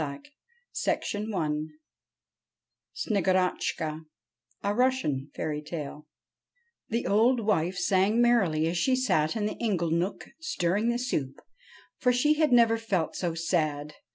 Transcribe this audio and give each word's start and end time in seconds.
172 0.01 0.33
SNEGOROTCHKA 1.29 1.69
SNEGOROTCHKA 2.95 4.05
A 4.63 4.73
RUSSIAN 4.73 5.29
FAIRY 5.35 5.61
TALE 5.61 6.07
THE 6.89 7.05
old 7.05 7.41
wife 7.41 7.77
sang 7.77 8.19
merrily 8.19 8.65
as 8.67 8.79
she 8.79 8.95
sat 8.95 9.35
in 9.35 9.45
the 9.45 9.59
inglenook 9.63 10.27
stirring 10.39 10.89
the 10.89 10.97
soup, 10.97 11.39
for 11.99 12.11
she 12.11 12.33
had 12.33 12.51
never 12.51 12.79
felt 12.79 13.15
so 13.15 13.35
sad. 13.35 13.93